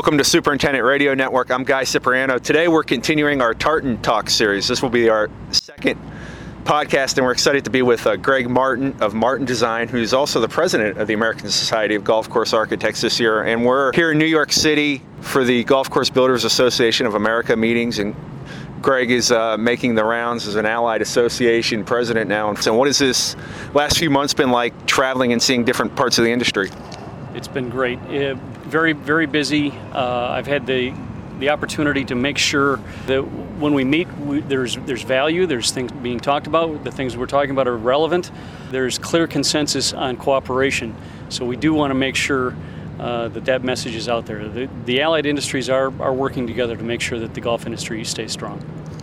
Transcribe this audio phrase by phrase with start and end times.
[0.00, 1.50] Welcome to Superintendent Radio Network.
[1.50, 2.38] I'm Guy Cipriano.
[2.38, 4.66] Today we're continuing our Tartan Talk series.
[4.66, 6.00] This will be our second
[6.64, 10.40] podcast, and we're excited to be with uh, Greg Martin of Martin Design, who's also
[10.40, 13.42] the president of the American Society of Golf Course Architects this year.
[13.42, 17.54] And we're here in New York City for the Golf Course Builders Association of America
[17.54, 17.98] meetings.
[17.98, 18.16] And
[18.80, 22.48] Greg is uh, making the rounds as an allied association president now.
[22.48, 23.36] And So, what has this
[23.74, 26.70] last few months been like traveling and seeing different parts of the industry?
[27.34, 27.98] It's been great.
[28.04, 28.36] Uh,
[28.70, 29.72] very, very busy.
[29.92, 30.94] Uh, I've had the
[31.40, 35.46] the opportunity to make sure that when we meet, we, there's there's value.
[35.46, 36.84] There's things being talked about.
[36.84, 38.30] The things we're talking about are relevant.
[38.70, 40.94] There's clear consensus on cooperation.
[41.30, 42.54] So we do want to make sure
[42.98, 44.48] uh, that that message is out there.
[44.48, 48.04] The, the allied industries are, are working together to make sure that the golf industry
[48.04, 48.62] stays strong.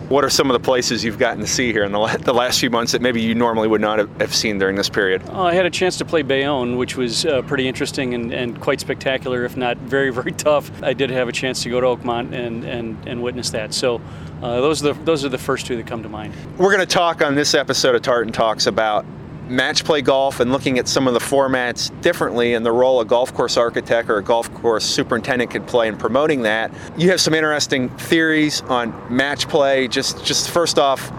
[0.09, 2.61] What are some of the places you've gotten to see here in the, the last
[2.61, 5.22] few months that maybe you normally would not have, seen during this period?
[5.27, 8.61] Uh, I had a chance to play Bayonne, which was uh, pretty interesting and, and,
[8.61, 10.72] quite spectacular, if not very, very tough.
[10.81, 13.73] I did have a chance to go to Oakmont and, and, and witness that.
[13.73, 13.99] So
[14.41, 16.33] uh, those, are the, those are the first two that come to mind.
[16.58, 19.05] We're going to talk on this episode of Tartan Talks about
[19.49, 23.05] match play golf and looking at some of the formats differently and the role a
[23.05, 26.71] golf course architect or a golf course superintendent could play in promoting that.
[26.97, 29.87] You have some interesting theories on match play.
[29.87, 31.11] Just just first off,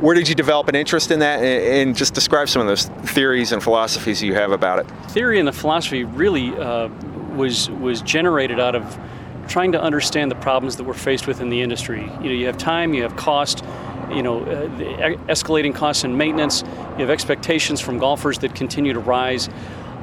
[0.00, 3.52] where did you develop an interest in that and, just describe some of those theories
[3.52, 6.88] and philosophies you have about it theory and the philosophy really uh,
[7.34, 8.98] was was generated out of
[9.48, 12.46] trying to understand the problems that we're faced with in the industry you know you
[12.46, 13.64] have time you have cost
[14.10, 14.68] you know, uh,
[15.28, 16.62] escalating costs and maintenance.
[16.62, 19.48] You have expectations from golfers that continue to rise.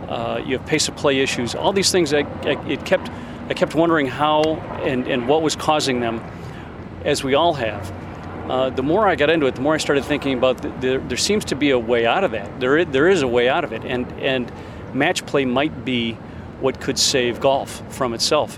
[0.07, 1.55] Uh, you have pace of play issues.
[1.55, 3.09] All these things, I, I, it kept,
[3.49, 4.41] I kept wondering how
[4.83, 6.21] and, and what was causing them,
[7.03, 7.91] as we all have.
[8.49, 11.03] Uh, the more I got into it, the more I started thinking about the, the,
[11.05, 12.59] there seems to be a way out of that.
[12.61, 14.49] There is, there is a way out of it, and and
[14.93, 16.13] match play might be
[16.61, 18.57] what could save golf from itself.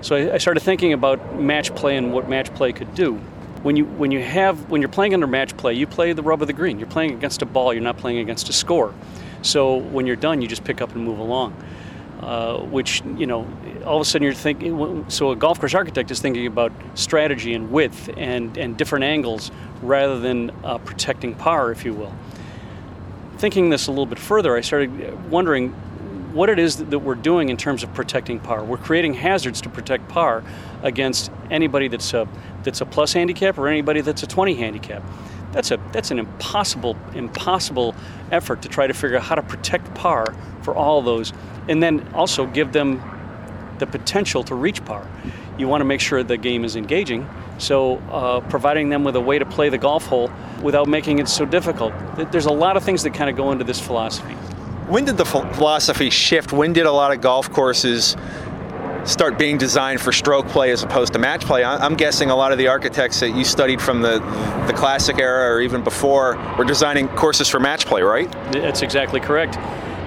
[0.00, 3.20] So I, I started thinking about match play and what match play could do
[3.62, 6.40] when you when you have when you're playing under match play, you play the rub
[6.42, 6.78] of the green.
[6.78, 7.72] You're playing against a ball.
[7.72, 8.94] You're not playing against a score.
[9.42, 11.54] So when you're done, you just pick up and move along.
[12.20, 13.46] Uh, which you know,
[13.84, 15.04] all of a sudden you're thinking.
[15.10, 19.50] So a golf course architect is thinking about strategy and width and and different angles
[19.82, 22.14] rather than uh, protecting par, if you will.
[23.36, 25.74] Thinking this a little bit further, I started wondering
[26.36, 28.62] what it is that we're doing in terms of protecting par.
[28.62, 30.44] We're creating hazards to protect par
[30.82, 32.28] against anybody that's a
[32.62, 35.02] that's a plus handicap or anybody that's a 20 handicap.
[35.52, 37.94] That's a that's an impossible impossible
[38.30, 41.32] effort to try to figure out how to protect par for all those,
[41.68, 43.02] and then also give them
[43.78, 45.08] the potential to reach par.
[45.58, 47.26] You want to make sure the game is engaging,
[47.56, 50.30] so uh, providing them with a way to play the golf hole
[50.62, 51.94] without making it so difficult.
[52.30, 54.36] There's a lot of things that kind of go into this philosophy.
[54.88, 56.52] When did the philosophy shift?
[56.52, 58.16] When did a lot of golf courses
[59.04, 61.64] start being designed for stroke play as opposed to match play?
[61.64, 64.20] I'm guessing a lot of the architects that you studied from the
[64.68, 68.30] the classic era or even before were designing courses for match play, right?
[68.52, 69.58] That's exactly correct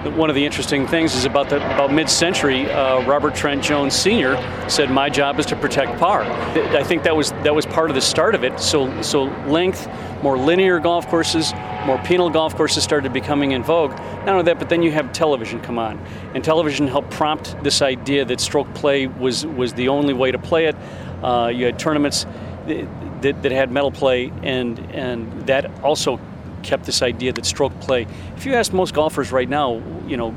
[0.04, 4.36] one of the interesting things is about the about mid-century, uh, Robert Trent Jones Sr.
[4.68, 7.94] said, "My job is to protect par." I think that was that was part of
[7.94, 8.58] the start of it.
[8.60, 9.88] So so length,
[10.22, 11.52] more linear golf courses,
[11.84, 13.90] more penal golf courses started becoming in vogue.
[13.90, 15.98] Not only that, but then you have television come on,
[16.34, 20.38] and television helped prompt this idea that stroke play was was the only way to
[20.38, 20.76] play it.
[21.22, 22.26] Uh, you had tournaments
[22.66, 26.18] that, that had medal play, and and that also
[26.62, 28.06] kept this idea that stroke play.
[28.36, 30.32] If you ask most golfers right now, you know,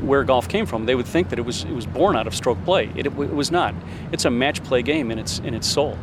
[0.00, 2.34] where golf came from, they would think that it was it was born out of
[2.34, 2.90] stroke play.
[2.96, 3.74] It, it, was not.
[4.12, 5.98] It's a match play game in its in its soul.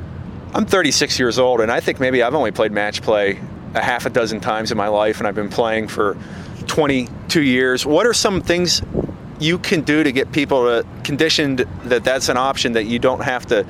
[0.54, 3.40] I'm 36 years old, and I think maybe I've only played match play
[3.74, 6.18] a half a dozen times in my life, and I've been playing for
[6.68, 7.86] 22 years.
[7.86, 8.82] What are some things
[9.40, 13.46] you can do to get people conditioned that that's an option that you don't have
[13.48, 13.66] to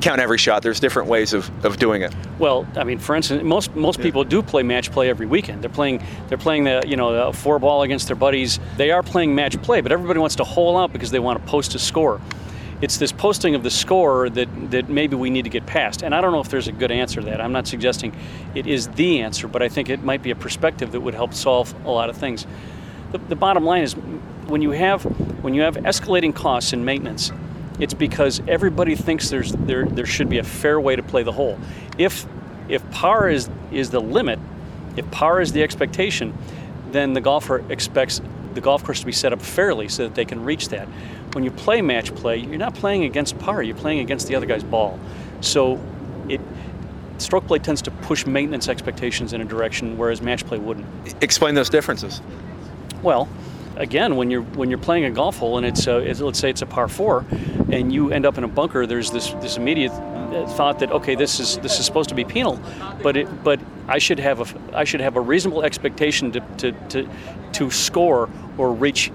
[0.00, 0.62] count every shot.
[0.62, 2.14] There's different ways of, of doing it.
[2.38, 5.62] Well, I mean, for instance, most most people do play match play every weekend.
[5.62, 8.58] They're playing they're playing the you know the four ball against their buddies.
[8.76, 11.50] They are playing match play, but everybody wants to hole out because they want to
[11.50, 12.20] post a score.
[12.82, 16.02] It's this posting of the score that, that maybe we need to get past.
[16.02, 17.40] And I don't know if there's a good answer to that.
[17.40, 18.14] I'm not suggesting
[18.54, 21.32] it is the answer, but I think it might be a perspective that would help
[21.32, 22.46] solve a lot of things.
[23.12, 25.04] The, the bottom line is when you have
[25.42, 27.32] when you have escalating costs in maintenance,
[27.78, 31.32] it's because everybody thinks there's there there should be a fair way to play the
[31.32, 31.58] hole.
[31.98, 32.26] If
[32.68, 34.38] if par is is the limit,
[34.96, 36.36] if par is the expectation,
[36.92, 38.20] then the golfer expects
[38.54, 40.88] the golf course to be set up fairly so that they can reach that.
[41.32, 44.46] When you play match play, you're not playing against par, you're playing against the other
[44.46, 44.98] guy's ball.
[45.42, 45.78] So
[46.28, 46.40] it
[47.18, 50.86] stroke play tends to push maintenance expectations in a direction whereas match play wouldn't.
[51.22, 52.22] Explain those differences.
[53.02, 53.28] Well,
[53.76, 56.50] again, when you're when you're playing a golf hole and it's, a, it's let's say
[56.50, 57.24] it's a par four,
[57.72, 59.92] and you end up in a bunker, there's this this immediate
[60.50, 62.60] thought that okay, this is this is supposed to be penal,
[63.02, 66.72] but it but I should have a I should have a reasonable expectation to to
[66.90, 67.08] to,
[67.52, 68.28] to score
[68.58, 69.10] or reach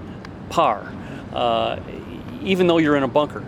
[0.50, 0.92] par,
[1.32, 1.80] uh,
[2.42, 3.44] even though you're in a bunker.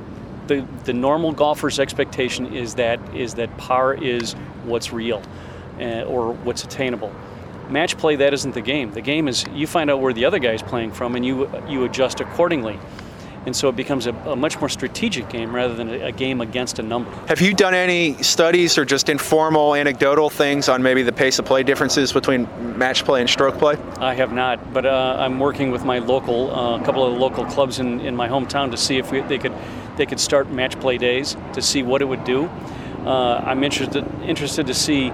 [0.47, 4.33] The the normal golfer's expectation is that is that par is
[4.65, 5.23] what's real,
[5.81, 7.13] uh, or what's attainable.
[7.71, 8.93] Match play that isn't the game.
[8.93, 11.85] The game is you find out where the other guy's playing from and you you
[11.85, 12.79] adjust accordingly
[13.47, 16.41] and so it becomes a, a, much more strategic game rather than a, a, game
[16.41, 17.11] against a number.
[17.27, 21.45] Have you done any studies or just informal, anecdotal things on maybe the pace of
[21.45, 22.49] play differences between
[22.79, 23.77] match play and stroke play?
[23.99, 27.45] I have not, but uh, I'm working with my local, a uh, couple of local
[27.45, 29.53] clubs in, in my hometown to see if we, they could
[29.97, 32.47] they could start match play days to see what it would do.
[33.05, 35.13] Uh, I'm interested interested to see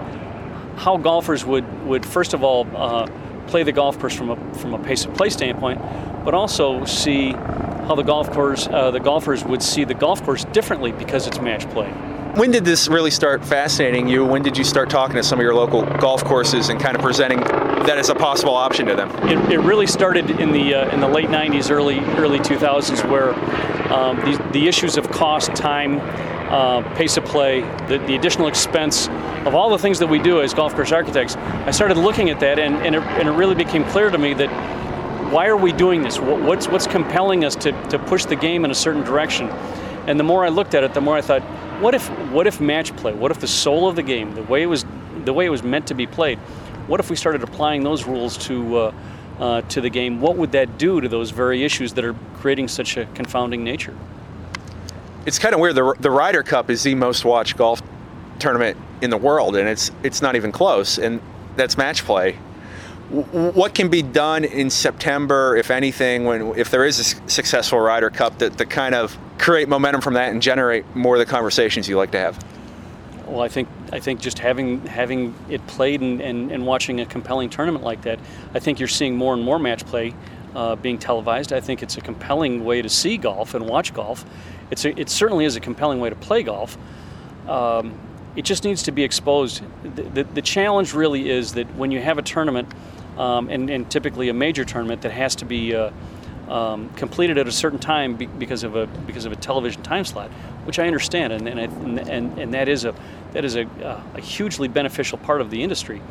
[0.77, 3.07] how golfers would would first of all uh,
[3.49, 5.81] play the golf course from a from a pace of play standpoint,
[6.25, 10.45] but also see how the golf course, uh, the golfers would see the golf course
[10.47, 11.91] differently because it's match play.
[12.35, 14.25] When did this really start fascinating you?
[14.25, 17.03] When did you start talking to some of your local golf courses and kind of
[17.03, 19.11] presenting that as a possible option to them?
[19.29, 23.35] It, it really started in the uh, in the late '90s, early early 2000s, where
[23.93, 25.99] um, the, the issues of cost, time,
[26.51, 29.09] uh, pace of play, the, the additional expense
[29.47, 32.41] of all the things that we do as golf course architects, I started looking at
[32.41, 34.51] that, and, and, it, and it really became clear to me that
[35.31, 36.19] why are we doing this?
[36.19, 39.49] What's, what's compelling us to, to push the game in a certain direction?
[40.07, 41.43] And the more I looked at it, the more I thought,
[41.81, 43.15] what if, what if match play?
[43.15, 44.85] What if the soul of the game, the way it was,
[45.25, 46.39] the way it was meant to be played,
[46.89, 48.95] what if we started applying those rules to, uh,
[49.39, 50.21] uh, to the game?
[50.21, 53.97] What would that do to those very issues that are creating such a confounding nature?
[55.27, 55.77] It's kind of weird.
[55.77, 57.81] The, the Ryder Cup is the most watched golf
[58.41, 60.99] tournament in the world, and it's it's not even close.
[60.99, 61.21] And
[61.57, 62.39] that's match play
[63.11, 68.11] what can be done in September, if anything, when if there is a successful Ryder
[68.11, 71.89] Cup, that to kind of create momentum from that and generate more of the conversations
[71.89, 72.45] you like to have?
[73.27, 77.07] Well, I think I think just having having it played and, and, and watching a
[77.07, 78.21] compelling tournament like that,
[78.55, 80.15] I think you're seeing more and more match play
[80.55, 81.53] uh, being televised.
[81.53, 84.25] I think it's a compelling way to see golf and watch golf.
[84.71, 86.79] It's a, it certainly is a compelling way to play golf.
[87.49, 87.99] Um,
[88.37, 89.63] it just needs to be exposed.
[89.83, 92.69] The, the, the challenge really is that when you have a tournament
[93.17, 95.91] um, and, and, typically a major tournament that has to be uh,
[96.49, 100.05] um, completed at a certain time be, because of a because of a television time
[100.05, 100.31] slot,
[100.65, 102.95] which I understand, and and, I, and, and that is a
[103.33, 103.67] that is a,
[104.15, 106.03] a hugely beneficial part of the industry.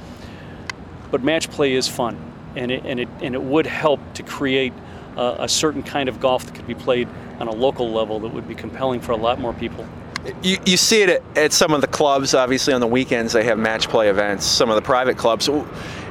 [1.11, 2.17] But match play is fun,
[2.55, 4.73] and it and it and it would help to create
[5.17, 7.07] a, a certain kind of golf that could be played
[7.39, 9.85] on a local level that would be compelling for a lot more people.
[10.43, 12.33] You, you see it at, at, some of the clubs.
[12.33, 14.45] Obviously, on the weekends they have match play events.
[14.45, 15.47] Some of the private clubs.
[15.47, 15.63] Is,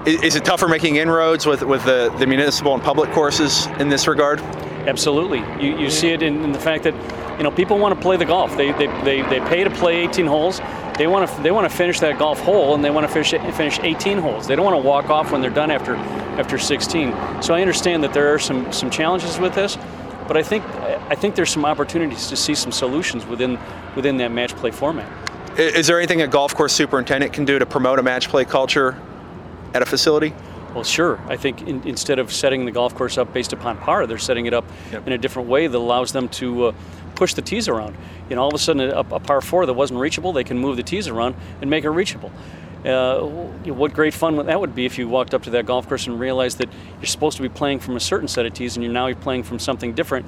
[0.06, 4.06] is it tougher making inroads with with the, the municipal and public courses in this
[4.06, 4.40] regard?
[4.88, 5.40] Absolutely.
[5.60, 6.94] You, you see it in, in the fact that
[7.36, 8.56] you know people want to play the golf.
[8.56, 10.60] They, they, they, they pay to play 18 holes.
[10.96, 13.30] They want to they want to finish that golf hole and they want to finish
[13.54, 14.46] finish 18 holes.
[14.46, 17.42] They don't want to walk off when they're done after after 16.
[17.42, 19.76] So I understand that there are some some challenges with this,
[20.26, 23.58] but I think I think there's some opportunities to see some solutions within
[23.94, 25.10] within that match play format.
[25.58, 28.96] Is there anything a golf course superintendent can do to promote a match play culture
[29.74, 30.34] at a facility?
[30.74, 31.18] Well, sure.
[31.28, 34.46] I think in, instead of setting the golf course up based upon par, they're setting
[34.46, 35.06] it up yep.
[35.06, 36.72] in a different way that allows them to uh,
[37.14, 37.96] push the tees around.
[38.28, 40.58] You know, all of a sudden, a, a, par four that wasn't reachable, they can
[40.58, 42.30] move the tees around and make it reachable.
[42.84, 46.06] Uh, what great fun that would be if you walked up to that golf course
[46.06, 46.68] and realized that
[47.00, 49.16] you're supposed to be playing from a certain set of tees and you're now you're
[49.16, 50.24] playing from something different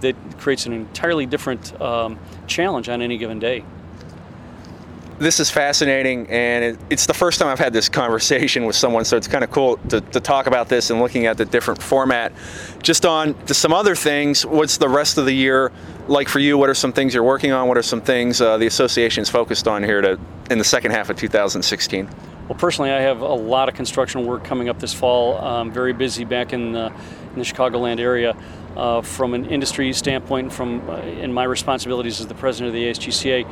[0.00, 3.62] that creates an entirely different um, challenge on any given day
[5.18, 9.04] this is fascinating, and it, it's the first time I've had this conversation with someone,
[9.04, 11.82] so it's kind of cool to, to, talk about this and looking at the different
[11.82, 12.32] format.
[12.82, 15.70] Just on to some other things, what's the rest of the year
[16.08, 16.58] like for you?
[16.58, 17.68] What are some things you're working on?
[17.68, 20.18] What are some things uh, the association is focused on here to
[20.50, 22.08] in the second half of 2016?
[22.48, 25.38] Well, personally, I have a lot of construction work coming up this fall.
[25.38, 26.92] I'm very busy back in the,
[27.34, 28.36] in the Chicagoland area.
[28.76, 32.84] Uh, from an industry standpoint, from uh, in my responsibilities as the president of the
[32.90, 33.46] ASGCA,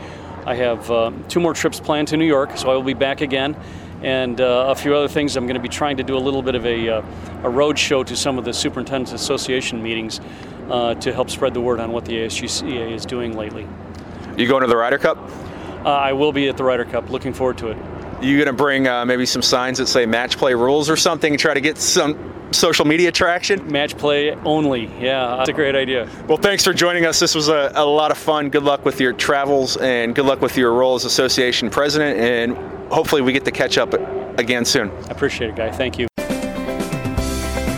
[0.45, 3.21] I have uh, two more trips planned to New York, so I will be back
[3.21, 3.57] again.
[4.03, 5.37] And uh, a few other things.
[5.37, 7.03] I'm going to be trying to do a little bit of a, uh,
[7.45, 10.21] a road show to some of the Superintendents Association meetings
[10.69, 13.69] uh, to help spread the word on what the ASGCA is doing lately.
[14.37, 15.19] You going to the Ryder Cup?
[15.85, 17.11] Uh, I will be at the Ryder Cup.
[17.11, 17.77] Looking forward to it.
[18.23, 21.33] You going to bring uh, maybe some signs that say match play rules or something
[21.33, 22.17] and try to get some
[22.53, 23.71] social media traction?
[23.71, 24.87] Match play only.
[25.01, 26.09] Yeah, that's a great idea.
[26.29, 27.19] Well, thanks for joining us.
[27.19, 28.51] This was a, a lot of fun.
[28.51, 32.19] Good luck with your travels and good luck with your role as association president.
[32.19, 32.57] And
[32.93, 33.95] hopefully, we get to catch up
[34.39, 34.91] again soon.
[34.91, 35.71] I appreciate it, guy.
[35.71, 36.07] Thank you.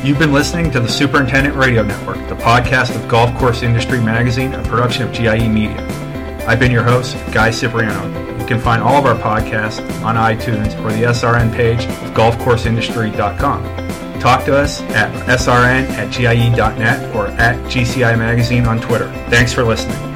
[0.05, 4.53] You've been listening to the Superintendent Radio Network, the podcast of Golf Course Industry Magazine,
[4.53, 5.81] a production of GIE Media.
[6.47, 8.39] I've been your host, Guy Cipriano.
[8.39, 13.65] You can find all of our podcasts on iTunes or the SRN page of golfcourseindustry.com
[14.25, 19.13] talk to us at srn at gie.net or at GCI Magazine on Twitter.
[19.29, 20.14] Thanks for listening.